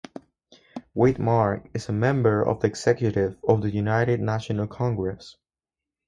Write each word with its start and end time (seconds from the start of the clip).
Wade 0.95 1.19
Mark 1.19 1.69
is 1.75 1.87
a 1.87 1.91
member 1.93 2.41
of 2.43 2.59
the 2.61 2.65
executive 2.65 3.37
of 3.47 3.61
the 3.61 3.69
United 3.69 4.19
National 4.19 4.65
Congress. 4.65 5.37